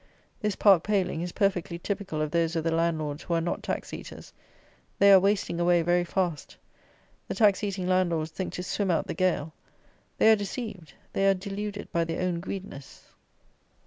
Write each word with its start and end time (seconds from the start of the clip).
This 0.39 0.55
park 0.55 0.81
paling 0.81 1.21
is 1.21 1.31
perfectly 1.31 1.77
typical 1.77 2.23
of 2.23 2.31
those 2.31 2.55
of 2.55 2.63
the 2.63 2.71
landlords 2.71 3.21
who 3.21 3.35
are 3.35 3.39
not 3.39 3.61
tax 3.61 3.93
eaters. 3.93 4.33
They 4.97 5.13
are 5.13 5.19
wasting 5.19 5.59
away 5.59 5.83
very 5.83 6.03
fast. 6.05 6.57
The 7.27 7.35
tax 7.35 7.63
eating 7.63 7.85
landlords 7.87 8.31
think 8.31 8.51
to 8.53 8.63
swim 8.63 8.89
out 8.89 9.05
the 9.05 9.13
gale. 9.13 9.53
They 10.17 10.31
are 10.31 10.35
deceived. 10.35 10.95
They 11.13 11.27
are 11.27 11.35
"deluded" 11.35 11.91
by 11.91 12.03
their 12.05 12.23
own 12.23 12.39
greediness. 12.39 13.09